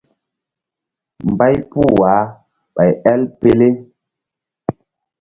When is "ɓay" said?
2.75-2.89